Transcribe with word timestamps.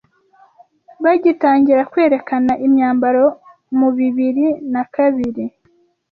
bagitangira 1.03 1.81
kwerekana 1.91 2.53
imyambaro 2.65 3.25
mu 3.77 3.89
bibiri 3.97 4.47
na 4.71 4.83
kabiri 4.93 5.45